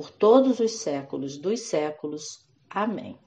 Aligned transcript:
por 0.00 0.10
todos 0.10 0.60
os 0.60 0.78
séculos 0.78 1.36
dos 1.36 1.60
séculos. 1.60 2.48
Amém. 2.70 3.18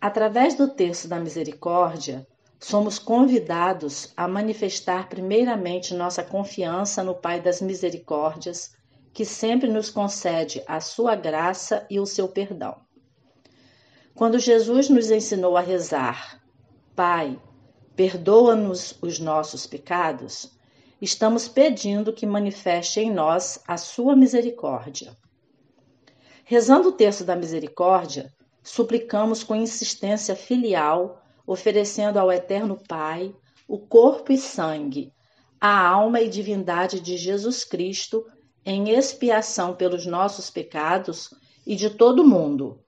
Através 0.00 0.54
do 0.54 0.68
terço 0.68 1.06
da 1.06 1.20
misericórdia, 1.20 2.26
somos 2.58 2.98
convidados 2.98 4.14
a 4.16 4.26
manifestar 4.26 5.10
primeiramente 5.10 5.92
nossa 5.92 6.22
confiança 6.22 7.04
no 7.04 7.14
Pai 7.14 7.42
das 7.42 7.60
Misericórdias, 7.60 8.74
que 9.12 9.26
sempre 9.26 9.68
nos 9.68 9.90
concede 9.90 10.64
a 10.66 10.80
sua 10.80 11.14
graça 11.14 11.86
e 11.90 12.00
o 12.00 12.06
seu 12.06 12.26
perdão. 12.26 12.74
Quando 14.14 14.38
Jesus 14.38 14.88
nos 14.88 15.10
ensinou 15.10 15.58
a 15.58 15.60
rezar, 15.60 16.42
Pai, 16.94 17.38
perdoa-nos 17.94 18.96
os 19.02 19.18
nossos 19.18 19.66
pecados, 19.66 20.55
estamos 21.00 21.46
pedindo 21.46 22.12
que 22.12 22.24
manifeste 22.24 23.00
em 23.00 23.12
nós 23.12 23.62
a 23.66 23.76
sua 23.76 24.16
misericórdia. 24.16 25.14
Rezando 26.44 26.88
o 26.88 26.92
terço 26.92 27.24
da 27.24 27.36
misericórdia, 27.36 28.32
suplicamos 28.62 29.42
com 29.42 29.54
insistência 29.54 30.34
filial, 30.34 31.22
oferecendo 31.46 32.18
ao 32.18 32.32
Eterno 32.32 32.78
Pai 32.88 33.34
o 33.68 33.78
corpo 33.78 34.32
e 34.32 34.38
sangue, 34.38 35.12
a 35.60 35.86
alma 35.86 36.20
e 36.20 36.28
divindade 36.28 37.00
de 37.00 37.16
Jesus 37.16 37.64
Cristo 37.64 38.24
em 38.64 38.90
expiação 38.90 39.74
pelos 39.74 40.06
nossos 40.06 40.50
pecados 40.50 41.30
e 41.66 41.76
de 41.76 41.90
todo 41.90 42.20
o 42.20 42.26
mundo. 42.26 42.80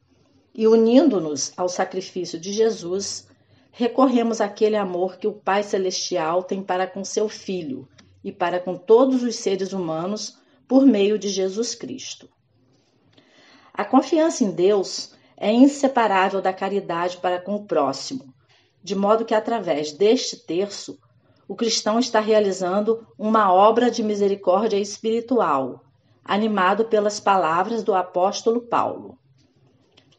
E 0.55 0.67
unindo-nos 0.67 1.53
ao 1.57 1.69
sacrifício 1.69 2.39
de 2.41 2.53
Jesus, 2.53 3.29
recorremos 3.71 4.41
àquele 4.41 4.77
amor 4.77 5.19
que 5.19 5.27
o 5.27 5.33
Pai 5.33 5.63
Celestial 5.63 6.43
tem 6.43 6.63
para 6.63 6.87
com 6.87 7.05
seu 7.05 7.29
Filho 7.29 7.89
e 8.23 8.33
para 8.33 8.61
com 8.61 8.77
todos 8.77 9.23
os 9.23 9.37
seres 9.37 9.73
humanos 9.73 10.39
por 10.67 10.85
meio 10.85 11.19
de 11.19 11.29
Jesus 11.29 11.75
Cristo. 11.75 12.29
A 13.73 13.85
confiança 13.85 14.45
em 14.45 14.51
Deus 14.51 15.15
é 15.37 15.53
inseparável 15.53 16.43
da 16.43 16.53
caridade 16.53 17.19
para 17.19 17.41
com 17.41 17.55
o 17.55 17.65
próximo, 17.65 18.35
de 18.83 18.95
modo 18.95 19.25
que 19.25 19.35
através 19.35 19.93
deste 19.93 20.37
terço 20.37 20.99
o 21.47 21.55
cristão 21.55 21.99
está 21.99 22.21
realizando 22.21 23.07
uma 23.19 23.53
obra 23.53 23.91
de 23.91 24.03
misericórdia 24.03 24.77
espiritual, 24.77 25.85
animado 26.25 26.85
pelas 26.85 27.19
palavras 27.19 27.83
do 27.83 27.95
apóstolo 27.95 28.61
Paulo. 28.61 29.19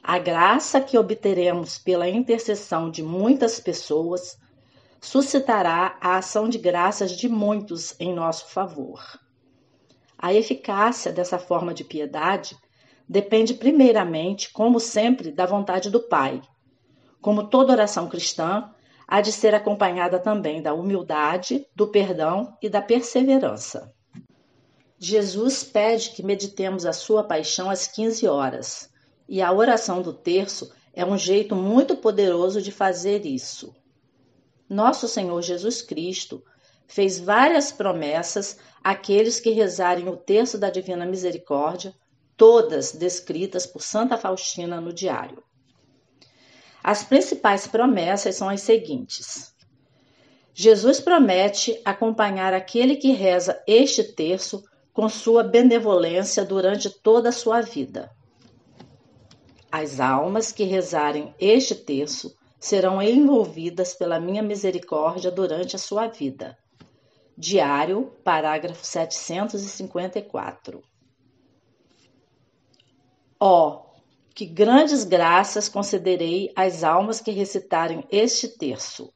A 0.01 0.17
graça 0.17 0.81
que 0.81 0.97
obteremos 0.97 1.77
pela 1.77 2.09
intercessão 2.09 2.89
de 2.89 3.03
muitas 3.03 3.59
pessoas 3.59 4.39
suscitará 5.01 5.97
a 6.01 6.17
ação 6.17 6.49
de 6.49 6.57
graças 6.57 7.11
de 7.11 7.29
muitos 7.29 7.95
em 7.99 8.13
nosso 8.13 8.47
favor. 8.49 9.01
A 10.17 10.33
eficácia 10.33 11.11
dessa 11.11 11.39
forma 11.39 11.73
de 11.73 11.83
piedade 11.83 12.57
depende 13.07 13.53
primeiramente, 13.53 14.51
como 14.51 14.79
sempre, 14.79 15.31
da 15.31 15.45
vontade 15.45 15.89
do 15.89 16.01
Pai. 16.01 16.41
Como 17.21 17.47
toda 17.47 17.71
oração 17.71 18.09
cristã, 18.09 18.69
há 19.07 19.21
de 19.21 19.31
ser 19.31 19.55
acompanhada 19.55 20.19
também 20.19 20.61
da 20.61 20.73
humildade, 20.73 21.65
do 21.73 21.87
perdão 21.87 22.57
e 22.61 22.67
da 22.67 22.81
perseverança. 22.81 23.93
Jesus 24.97 25.63
pede 25.63 26.09
que 26.11 26.21
meditemos 26.21 26.85
a 26.85 26.91
sua 26.91 27.23
paixão 27.23 27.69
às 27.69 27.87
15 27.87 28.27
horas, 28.27 28.89
e 29.29 29.41
a 29.41 29.51
oração 29.51 30.01
do 30.01 30.11
terço 30.11 30.73
é 30.93 31.05
um 31.05 31.17
jeito 31.17 31.55
muito 31.55 31.95
poderoso 31.95 32.61
de 32.61 32.71
fazer 32.71 33.25
isso 33.25 33.73
nosso 34.69 35.07
Senhor 35.07 35.41
Jesus 35.41 35.81
Cristo 35.81 36.43
fez 36.87 37.19
várias 37.19 37.71
promessas 37.71 38.57
àqueles 38.83 39.39
que 39.39 39.49
rezarem 39.49 40.07
o 40.07 40.15
terço 40.15 40.57
da 40.57 40.69
Divina 40.69 41.05
Misericórdia, 41.05 41.93
todas 42.37 42.91
descritas 42.91 43.65
por 43.65 43.81
Santa 43.81 44.15
Faustina 44.17 44.79
no 44.79 44.93
diário. 44.93 45.43
As 46.83 47.03
principais 47.03 47.67
promessas 47.67 48.35
são 48.35 48.47
as 48.47 48.61
seguintes. 48.61 49.53
Jesus 50.53 50.99
promete 50.99 51.79
acompanhar 51.83 52.53
aquele 52.53 52.95
que 52.95 53.11
reza 53.11 53.61
este 53.67 54.03
terço 54.03 54.63
com 54.93 55.07
sua 55.07 55.43
benevolência 55.43 56.43
durante 56.43 56.89
toda 56.89 57.29
a 57.29 57.33
sua 57.33 57.61
vida. 57.61 58.09
As 59.71 59.99
almas 59.99 60.51
que 60.51 60.63
rezarem 60.63 61.33
este 61.39 61.75
terço 61.75 62.35
serão 62.59 63.01
envolvidas 63.01 63.93
pela 63.93 64.19
minha 64.19 64.43
misericórdia 64.43 65.31
durante 65.31 65.75
a 65.75 65.79
sua 65.79 66.07
vida. 66.07 66.57
Diário, 67.37 68.11
parágrafo 68.23 68.85
754. 68.85 70.83
Ó, 73.39 73.69
oh, 73.69 73.85
que 74.35 74.45
grandes 74.45 75.05
graças 75.05 75.69
concederei 75.69 76.51
às 76.55 76.83
almas 76.83 77.21
que 77.21 77.31
recitarem 77.31 78.03
este 78.11 78.49
terço. 78.49 79.13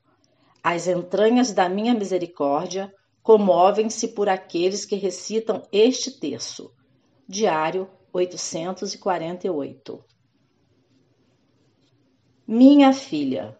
As 0.63 0.87
entranhas 0.87 1.51
da 1.51 1.67
minha 1.67 1.93
misericórdia 1.93 2.93
comovem-se 3.21 4.09
por 4.09 4.29
aqueles 4.29 4.85
que 4.85 4.95
recitam 4.95 5.61
este 5.71 6.11
terço. 6.11 6.71
Diário 7.27 7.89
848. 8.13 10.12
Minha 12.45 12.91
filha, 12.91 13.57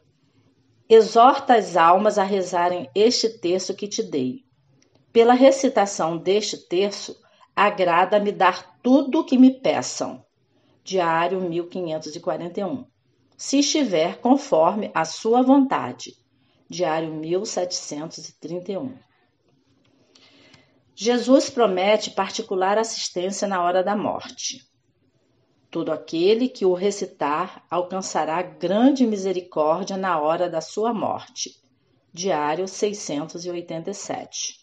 exorta 0.90 1.56
as 1.56 1.78
almas 1.78 2.18
a 2.18 2.24
rezarem 2.24 2.90
este 2.94 3.30
terço 3.30 3.74
que 3.74 3.88
te 3.88 4.04
dei. 4.04 4.44
Pela 5.14 5.34
recitação 5.34 6.18
deste 6.18 6.58
terço, 6.68 7.16
agrada-me 7.56 8.30
dar 8.30 8.78
tudo 8.82 9.22
o 9.22 9.24
que 9.24 9.38
me 9.38 9.52
peçam. 9.52 10.26
Diário 10.84 11.40
1541. 11.40 12.86
Se 13.38 13.60
estiver 13.60 14.20
conforme 14.20 14.92
a 14.94 15.06
sua 15.06 15.42
vontade. 15.42 16.18
Diário 16.70 17.14
1731. 17.14 18.98
Jesus 20.94 21.50
promete 21.50 22.12
particular 22.12 22.78
assistência 22.78 23.48
na 23.48 23.64
hora 23.64 23.82
da 23.82 23.96
morte. 23.96 24.73
Todo 25.74 25.92
aquele 25.92 26.48
que 26.48 26.68
o 26.68 26.76
recitar 26.76 27.66
alcançará 27.68 28.44
grande 28.44 29.08
misericórdia 29.08 29.98
na 29.98 30.20
hora 30.22 30.48
da 30.48 30.62
sua 30.62 30.94
morte. 30.94 31.60
Diário 32.14 32.68
687. 32.68 34.60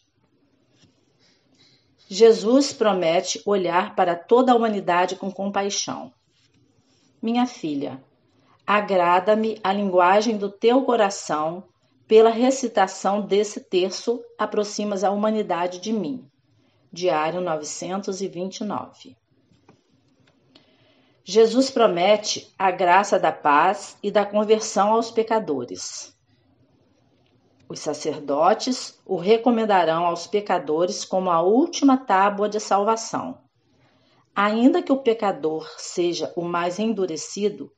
Jesus 2.06 2.72
promete 2.72 3.42
olhar 3.44 3.96
para 3.96 4.14
toda 4.14 4.52
a 4.52 4.54
humanidade 4.54 5.16
com 5.16 5.32
compaixão. 5.32 6.14
Minha 7.20 7.44
filha, 7.44 8.00
agrada-me 8.64 9.58
a 9.64 9.72
linguagem 9.72 10.38
do 10.38 10.48
teu 10.48 10.82
coração, 10.82 11.64
pela 12.06 12.30
recitação 12.30 13.20
desse 13.20 13.58
terço 13.58 14.22
aproximas 14.38 15.02
a 15.02 15.10
humanidade 15.10 15.80
de 15.80 15.92
mim. 15.92 16.24
Diário 16.92 17.40
929. 17.40 19.19
Jesus 21.24 21.70
promete 21.70 22.52
a 22.58 22.70
graça 22.70 23.18
da 23.18 23.30
paz 23.30 23.96
e 24.02 24.10
da 24.10 24.24
conversão 24.24 24.92
aos 24.92 25.10
pecadores. 25.10 26.16
Os 27.68 27.78
sacerdotes 27.78 28.98
o 29.06 29.16
recomendarão 29.16 30.06
aos 30.06 30.26
pecadores 30.26 31.04
como 31.04 31.30
a 31.30 31.40
última 31.40 31.96
tábua 31.96 32.48
de 32.48 32.58
salvação. 32.58 33.38
Ainda 34.34 34.82
que 34.82 34.90
o 34.90 35.02
pecador 35.02 35.68
seja 35.76 36.32
o 36.34 36.42
mais 36.42 36.78
endurecido, 36.78 37.70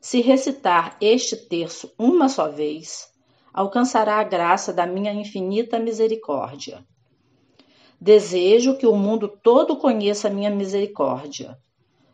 Se 0.00 0.20
recitar 0.20 0.96
este 1.00 1.36
terço 1.36 1.92
uma 1.98 2.28
só 2.28 2.48
vez, 2.48 3.12
alcançará 3.52 4.16
a 4.18 4.24
graça 4.24 4.72
da 4.72 4.86
minha 4.86 5.12
infinita 5.12 5.78
misericórdia. 5.78 6.86
Desejo 8.00 8.78
que 8.78 8.86
o 8.86 8.94
mundo 8.94 9.26
todo 9.26 9.76
conheça 9.76 10.28
a 10.28 10.30
minha 10.30 10.50
misericórdia. 10.50 11.58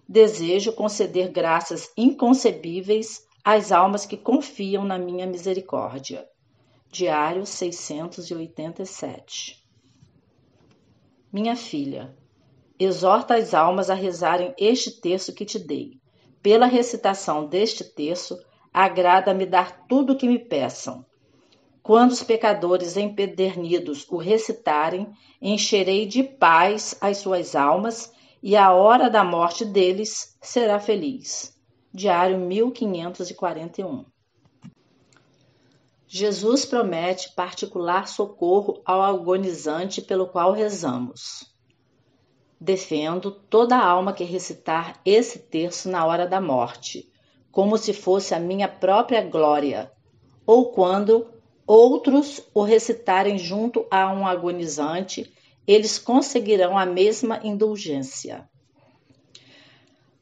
Desejo 0.08 0.72
conceder 0.72 1.30
graças 1.30 1.92
inconcebíveis 1.96 3.26
às 3.42 3.72
almas 3.72 4.06
que 4.06 4.16
confiam 4.16 4.84
na 4.84 4.96
minha 4.98 5.26
misericórdia. 5.26 6.24
Diário 6.90 7.44
687. 7.46 9.64
Minha 11.32 11.56
filha, 11.56 12.14
exorta 12.78 13.34
as 13.34 13.54
almas 13.54 13.90
a 13.90 13.94
rezarem 13.94 14.54
este 14.58 15.00
terço 15.00 15.34
que 15.34 15.44
te 15.44 15.58
dei. 15.58 15.98
Pela 16.42 16.66
recitação 16.66 17.46
deste 17.46 17.82
terço, 17.82 18.38
agrada-me 18.72 19.46
dar 19.46 19.86
tudo 19.86 20.12
o 20.12 20.16
que 20.16 20.28
me 20.28 20.38
peçam 20.38 21.04
quando 21.84 22.12
os 22.12 22.22
pecadores 22.22 22.96
empedernidos 22.96 24.06
o 24.08 24.16
recitarem, 24.16 25.06
encherei 25.40 26.06
de 26.06 26.22
paz 26.22 26.96
as 26.98 27.18
suas 27.18 27.54
almas, 27.54 28.10
e 28.46 28.56
a 28.56 28.74
hora 28.74 29.08
da 29.08 29.24
morte 29.24 29.64
deles 29.64 30.36
será 30.42 30.78
feliz. 30.78 31.58
Diário 31.90 32.36
1541. 32.36 34.04
Jesus 36.06 36.66
promete 36.66 37.34
particular 37.34 38.06
socorro 38.06 38.82
ao 38.84 39.00
agonizante 39.00 40.02
pelo 40.02 40.26
qual 40.26 40.52
rezamos. 40.52 41.54
Defendo 42.60 43.30
toda 43.30 43.78
alma 43.78 44.12
que 44.12 44.24
recitar 44.24 45.00
esse 45.06 45.38
terço 45.38 45.88
na 45.88 46.04
hora 46.04 46.28
da 46.28 46.38
morte, 46.38 47.10
como 47.50 47.78
se 47.78 47.94
fosse 47.94 48.34
a 48.34 48.38
minha 48.38 48.68
própria 48.68 49.22
glória, 49.22 49.90
ou 50.46 50.70
quando 50.70 51.28
outros 51.66 52.42
o 52.52 52.62
recitarem 52.62 53.38
junto 53.38 53.86
a 53.90 54.12
um 54.12 54.26
agonizante, 54.26 55.32
eles 55.66 55.98
conseguirão 55.98 56.76
a 56.76 56.84
mesma 56.86 57.40
indulgência. 57.42 58.48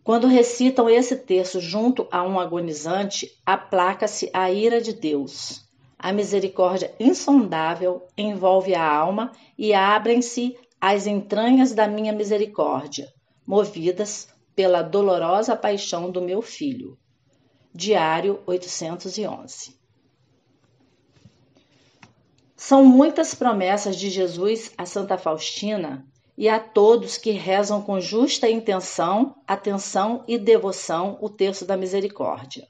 Quando 0.04 0.26
recitam 0.26 0.90
esse 0.90 1.16
texto 1.16 1.60
junto 1.60 2.08
a 2.10 2.24
um 2.24 2.40
agonizante, 2.40 3.30
aplaca-se 3.46 4.28
a 4.32 4.50
ira 4.50 4.80
de 4.80 4.92
Deus. 4.92 5.62
A 5.96 6.12
misericórdia 6.12 6.92
insondável 6.98 8.02
envolve 8.18 8.74
a 8.74 8.84
alma 8.84 9.30
e 9.56 9.72
abrem-se 9.72 10.58
as 10.80 11.06
entranhas 11.06 11.72
da 11.72 11.86
minha 11.86 12.12
misericórdia, 12.12 13.08
movidas 13.46 14.28
pela 14.56 14.82
dolorosa 14.82 15.54
paixão 15.54 16.10
do 16.10 16.20
meu 16.20 16.42
filho. 16.42 16.98
Diário 17.72 18.40
811. 18.44 19.81
São 22.64 22.84
muitas 22.84 23.34
promessas 23.34 23.96
de 23.96 24.08
Jesus 24.08 24.72
a 24.78 24.86
Santa 24.86 25.18
Faustina 25.18 26.06
e 26.38 26.48
a 26.48 26.60
todos 26.60 27.18
que 27.18 27.32
rezam 27.32 27.82
com 27.82 27.98
justa 27.98 28.48
intenção, 28.48 29.34
atenção 29.48 30.22
e 30.28 30.38
devoção 30.38 31.18
o 31.20 31.28
terço 31.28 31.66
da 31.66 31.76
misericórdia. 31.76 32.68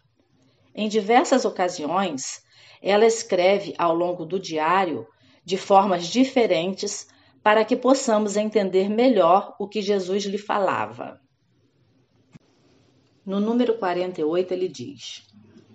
Em 0.75 0.89
diversas 0.89 1.45
ocasiões, 1.45 2.43
ela 2.81 3.05
escreve 3.05 3.75
ao 3.77 3.95
longo 3.95 4.25
do 4.25 4.41
diário 4.41 5.07
de 5.45 5.59
formas 5.59 6.07
diferentes 6.07 7.07
para 7.43 7.63
que 7.63 7.77
possamos 7.77 8.35
entender 8.35 8.89
melhor 8.89 9.55
o 9.59 9.69
que 9.69 9.83
Jesus 9.83 10.25
lhe 10.25 10.39
falava. 10.39 11.21
No 13.27 13.39
número 13.39 13.77
48, 13.77 14.55
ele 14.55 14.69
diz: 14.69 15.23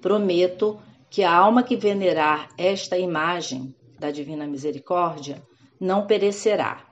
Prometo 0.02 0.81
que 1.08 1.24
a 1.24 1.31
alma 1.31 1.62
que 1.62 1.75
venerar 1.75 2.50
esta 2.58 2.98
imagem 2.98 3.75
da 4.00 4.12
Divina 4.12 4.46
Misericórdia 4.46 5.42
não 5.80 6.06
perecerá. 6.06 6.86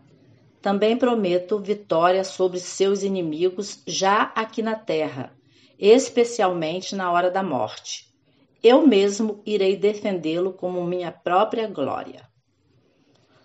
Também 0.61 0.97
prometo 0.97 1.59
vitória 1.59 2.23
sobre 2.23 2.59
seus 2.59 3.03
inimigos 3.03 3.83
já 3.85 4.31
aqui 4.35 4.61
na 4.61 4.75
terra, 4.75 5.31
especialmente 5.77 6.95
na 6.95 7.11
hora 7.11 7.29
da 7.29 7.43
morte. 7.43 8.05
Eu 8.63 8.85
mesmo 8.87 9.43
irei 9.45 9.75
defendê-lo 9.75 10.53
como 10.53 10.83
minha 10.83 11.11
própria 11.11 11.67
glória. 11.67 12.27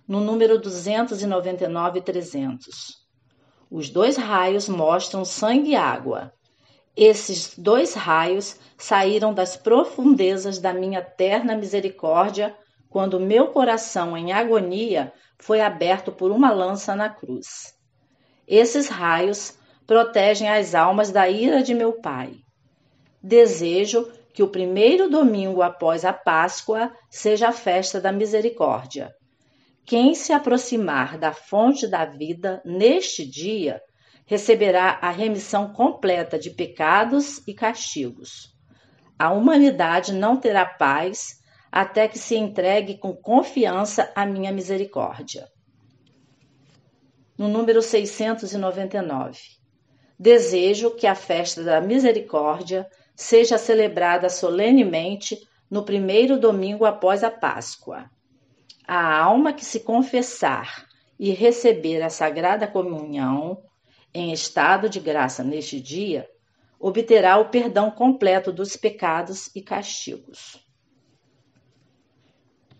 No 0.08 0.20
número 0.20 0.58
299 0.58 1.98
e 1.98 2.02
300. 2.02 3.00
Os 3.70 3.90
dois 3.90 4.16
raios 4.16 4.68
mostram 4.68 5.24
sangue 5.24 5.72
e 5.72 5.76
água. 5.76 6.32
Esses 6.96 7.54
dois 7.56 7.94
raios 7.94 8.56
saíram 8.78 9.32
das 9.32 9.56
profundezas 9.56 10.58
da 10.58 10.72
minha 10.72 11.02
terna 11.02 11.54
misericórdia 11.54 12.56
quando 12.90 13.20
meu 13.20 13.46
coração 13.46 14.16
em 14.16 14.32
agonia 14.32 15.12
foi 15.38 15.60
aberto 15.60 16.10
por 16.10 16.32
uma 16.32 16.50
lança 16.50 16.94
na 16.96 17.08
cruz. 17.08 17.72
Esses 18.46 18.88
raios 18.88 19.56
protegem 19.86 20.48
as 20.48 20.74
almas 20.74 21.10
da 21.10 21.28
ira 21.28 21.62
de 21.62 21.72
meu 21.72 21.94
Pai. 21.94 22.34
Desejo 23.22 24.10
que 24.34 24.42
o 24.42 24.48
primeiro 24.48 25.08
domingo 25.08 25.62
após 25.62 26.04
a 26.04 26.12
Páscoa 26.12 26.92
seja 27.08 27.48
a 27.48 27.52
festa 27.52 28.00
da 28.00 28.12
misericórdia. 28.12 29.14
Quem 29.84 30.14
se 30.14 30.32
aproximar 30.32 31.16
da 31.16 31.32
fonte 31.32 31.86
da 31.86 32.04
vida 32.04 32.60
neste 32.64 33.24
dia 33.24 33.80
receberá 34.26 34.98
a 35.02 35.10
remissão 35.10 35.72
completa 35.72 36.38
de 36.38 36.50
pecados 36.50 37.38
e 37.46 37.54
castigos. 37.54 38.54
A 39.18 39.32
humanidade 39.32 40.12
não 40.12 40.36
terá 40.36 40.64
paz 40.64 41.39
até 41.70 42.08
que 42.08 42.18
se 42.18 42.36
entregue 42.36 42.98
com 42.98 43.14
confiança 43.14 44.10
à 44.14 44.26
minha 44.26 44.50
misericórdia. 44.50 45.48
No 47.38 47.48
número 47.48 47.80
699. 47.80 49.38
Desejo 50.18 50.90
que 50.90 51.06
a 51.06 51.14
festa 51.14 51.62
da 51.62 51.80
misericórdia 51.80 52.86
seja 53.14 53.56
celebrada 53.56 54.28
solenemente 54.28 55.38
no 55.70 55.84
primeiro 55.84 56.38
domingo 56.38 56.84
após 56.84 57.22
a 57.22 57.30
Páscoa. 57.30 58.10
A 58.86 59.18
alma 59.18 59.52
que 59.52 59.64
se 59.64 59.80
confessar 59.80 60.86
e 61.18 61.30
receber 61.30 62.02
a 62.02 62.10
sagrada 62.10 62.66
comunhão 62.66 63.62
em 64.12 64.32
estado 64.32 64.88
de 64.88 64.98
graça 64.98 65.44
neste 65.44 65.80
dia, 65.80 66.28
obterá 66.78 67.38
o 67.38 67.48
perdão 67.48 67.90
completo 67.90 68.52
dos 68.52 68.76
pecados 68.76 69.54
e 69.54 69.62
castigos 69.62 70.69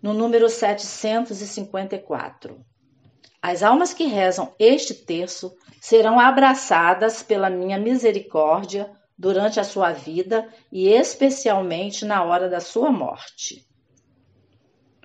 no 0.01 0.13
número 0.13 0.49
754. 0.49 2.65
As 3.41 3.63
almas 3.63 3.93
que 3.93 4.03
rezam 4.05 4.53
este 4.59 4.93
terço 4.93 5.55
serão 5.79 6.19
abraçadas 6.19 7.23
pela 7.23 7.49
minha 7.49 7.79
misericórdia 7.79 8.91
durante 9.17 9.57
a 9.59 9.63
sua 9.63 9.91
vida 9.91 10.47
e 10.71 10.89
especialmente 10.89 12.05
na 12.05 12.23
hora 12.23 12.47
da 12.49 12.59
sua 12.59 12.91
morte. 12.91 13.67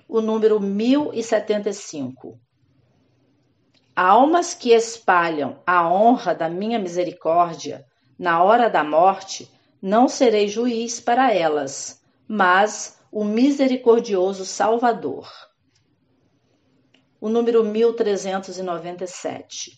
O 0.07 0.21
número 0.21 0.59
1075. 0.59 2.39
Almas 3.95 4.53
que 4.53 4.71
espalham 4.71 5.59
a 5.65 5.89
honra 5.89 6.35
da 6.35 6.49
minha 6.49 6.79
misericórdia 6.79 7.85
na 8.17 8.43
hora 8.43 8.69
da 8.69 8.83
morte, 8.83 9.51
não 9.81 10.07
serei 10.07 10.47
juiz 10.47 10.99
para 10.99 11.33
elas, 11.33 12.01
mas 12.27 12.96
o 13.11 13.23
misericordioso 13.23 14.45
Salvador. 14.45 15.27
O 17.19 17.29
número 17.29 17.63
1397. 17.63 19.71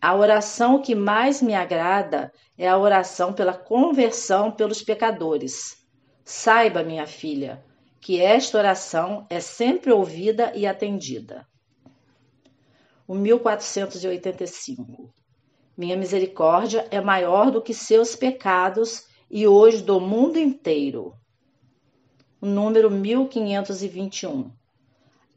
A 0.00 0.14
oração 0.14 0.82
que 0.82 0.94
mais 0.94 1.40
me 1.40 1.54
agrada 1.54 2.30
é 2.58 2.68
a 2.68 2.76
oração 2.76 3.32
pela 3.32 3.54
conversão 3.54 4.50
pelos 4.50 4.82
pecadores. 4.82 5.86
Saiba, 6.24 6.82
minha 6.82 7.06
filha, 7.06 7.64
que 8.00 8.20
esta 8.20 8.58
oração 8.58 9.24
é 9.30 9.38
sempre 9.38 9.92
ouvida 9.92 10.52
e 10.54 10.66
atendida. 10.66 11.46
O 13.06 13.14
1485. 13.14 15.14
Minha 15.76 15.96
misericórdia 15.96 16.86
é 16.90 17.00
maior 17.00 17.50
do 17.50 17.62
que 17.62 17.72
seus 17.72 18.16
pecados 18.16 19.06
e 19.30 19.46
hoje 19.46 19.82
do 19.82 20.00
mundo 20.00 20.38
inteiro 20.38 21.14
o 22.42 22.46
número 22.46 22.90
1521. 22.90 24.50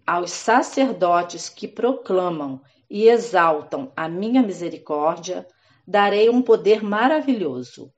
Aos 0.08 0.32
sacerdotes 0.32 1.48
que 1.48 1.68
proclamam 1.68 2.60
e 2.90 3.08
exaltam 3.08 3.92
a 3.96 4.10
minha 4.10 4.42
misericórdia, 4.42 5.48
darei 5.88 6.32
um 6.32 6.42
poder 6.42 6.84
maravilhoso. 6.84 7.94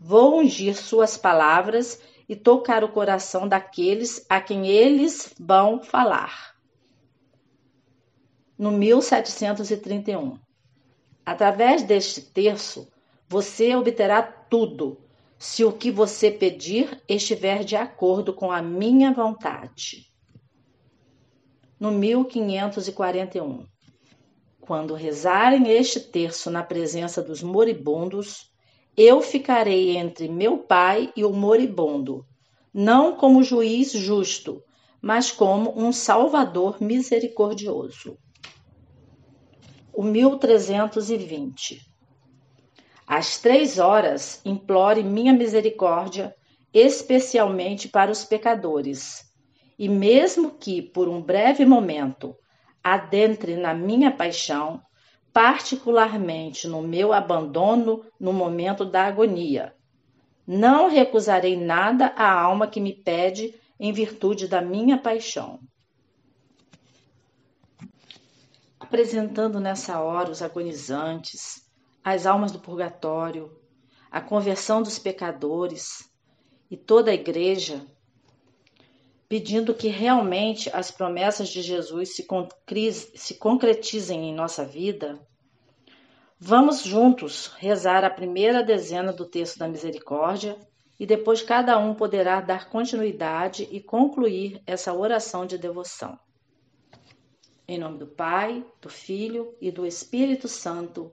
Vou 0.00 0.38
ungir 0.38 0.74
suas 0.74 1.14
palavras 1.18 2.00
e 2.26 2.34
tocar 2.34 2.82
o 2.82 2.88
coração 2.88 3.46
daqueles 3.46 4.24
a 4.30 4.40
quem 4.40 4.66
eles 4.66 5.34
vão 5.38 5.82
falar. 5.82 6.54
No 8.56 8.70
1731. 8.70 10.38
Através 11.24 11.82
deste 11.82 12.22
terço, 12.22 12.90
você 13.28 13.76
obterá 13.76 14.22
tudo 14.22 15.06
se 15.38 15.64
o 15.64 15.72
que 15.72 15.90
você 15.90 16.30
pedir 16.30 17.00
estiver 17.08 17.62
de 17.62 17.76
acordo 17.76 18.34
com 18.34 18.50
a 18.50 18.60
minha 18.60 19.12
vontade. 19.12 20.12
No 21.78 21.92
1541. 21.92 23.64
Quando 24.60 24.94
rezarem 24.94 25.70
este 25.70 26.00
terço 26.00 26.50
na 26.50 26.62
presença 26.62 27.22
dos 27.22 27.42
moribundos, 27.42 28.50
eu 28.96 29.22
ficarei 29.22 29.96
entre 29.96 30.28
meu 30.28 30.58
pai 30.58 31.12
e 31.16 31.24
o 31.24 31.32
moribundo, 31.32 32.26
não 32.74 33.16
como 33.16 33.44
juiz 33.44 33.92
justo, 33.92 34.60
mas 35.00 35.30
como 35.30 35.72
um 35.78 35.92
salvador 35.92 36.82
misericordioso. 36.82 38.18
O 39.92 40.02
1320. 40.02 41.80
Às 43.08 43.38
três 43.38 43.78
horas, 43.78 44.42
implore 44.44 45.02
minha 45.02 45.32
misericórdia, 45.32 46.36
especialmente 46.74 47.88
para 47.88 48.10
os 48.10 48.22
pecadores, 48.22 49.32
e 49.78 49.88
mesmo 49.88 50.50
que, 50.50 50.82
por 50.82 51.08
um 51.08 51.22
breve 51.22 51.64
momento, 51.64 52.36
adentre 52.84 53.56
na 53.56 53.72
minha 53.72 54.10
paixão, 54.10 54.82
particularmente 55.32 56.68
no 56.68 56.82
meu 56.82 57.14
abandono 57.14 58.04
no 58.20 58.30
momento 58.30 58.84
da 58.84 59.06
agonia. 59.06 59.74
Não 60.46 60.90
recusarei 60.90 61.56
nada 61.56 62.08
à 62.08 62.30
alma 62.30 62.66
que 62.66 62.78
me 62.78 62.92
pede 62.92 63.54
em 63.80 63.90
virtude 63.90 64.46
da 64.46 64.60
minha 64.60 64.98
paixão. 64.98 65.60
Apresentando 68.78 69.58
nessa 69.58 69.98
hora 69.98 70.30
os 70.30 70.42
agonizantes, 70.42 71.67
as 72.02 72.26
almas 72.26 72.52
do 72.52 72.58
purgatório, 72.58 73.56
a 74.10 74.20
conversão 74.20 74.82
dos 74.82 74.98
pecadores 74.98 76.10
e 76.70 76.76
toda 76.76 77.10
a 77.10 77.14
igreja, 77.14 77.84
pedindo 79.28 79.74
que 79.74 79.88
realmente 79.88 80.70
as 80.74 80.90
promessas 80.90 81.48
de 81.48 81.60
Jesus 81.60 82.16
se, 82.16 83.34
concretizem 83.38 84.30
em 84.30 84.34
nossa 84.34 84.64
vida, 84.64 85.20
vamos 86.38 86.82
juntos 86.82 87.48
rezar 87.58 88.04
a 88.04 88.10
primeira 88.10 88.62
dezena 88.62 89.12
do 89.12 89.26
texto 89.26 89.58
da 89.58 89.68
misericórdia 89.68 90.56
e 90.98 91.06
depois 91.06 91.42
cada 91.42 91.78
um 91.78 91.94
poderá 91.94 92.40
dar 92.40 92.70
continuidade 92.70 93.68
e 93.70 93.80
concluir 93.80 94.60
essa 94.66 94.92
oração 94.92 95.46
de 95.46 95.56
devoção. 95.56 96.18
Em 97.66 97.78
nome 97.78 97.98
do 97.98 98.06
Pai, 98.06 98.64
do 98.80 98.88
Filho 98.88 99.54
e 99.60 99.70
do 99.70 99.86
Espírito 99.86 100.48
Santo. 100.48 101.12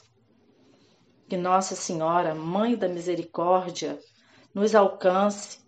Que 1.31 1.37
Nossa 1.37 1.77
Senhora, 1.77 2.35
Mãe 2.35 2.75
da 2.75 2.89
Misericórdia, 2.89 3.97
nos 4.53 4.75
alcance 4.75 5.59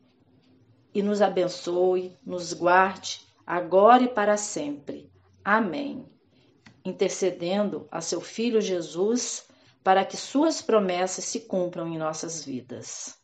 e 0.94 1.02
nos 1.02 1.22
abençoe, 1.22 2.18
nos 2.26 2.52
guarde, 2.52 3.26
agora 3.48 4.04
e 4.04 4.10
para 4.10 4.36
sempre. 4.36 5.10
Amém. 5.42 6.06
intercedendo 6.84 7.88
a 7.90 8.02
seu 8.02 8.20
Filho 8.20 8.60
Jesus 8.60 9.48
para 9.82 10.04
que 10.04 10.18
suas 10.18 10.62
promessas 10.62 11.24
se 11.24 11.40
cumpram 11.40 11.88
em 11.88 11.98
nossas 11.98 12.44
vidas. 12.44 13.18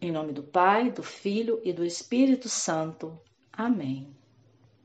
Em 0.00 0.12
nome 0.12 0.32
do 0.32 0.44
Pai, 0.44 0.92
do 0.92 1.02
Filho 1.02 1.60
e 1.64 1.72
do 1.72 1.84
Espírito 1.84 2.48
Santo. 2.48 3.20
Amém. 3.52 4.19